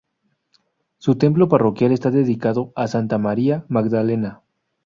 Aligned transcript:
Su 0.97 1.13
templo 1.15 1.47
parroquial 1.47 1.91
está 1.91 2.09
dedicado 2.09 2.73
a 2.75 2.87
Santa 2.87 3.19
María 3.19 3.65
Magdalena. 3.69 4.41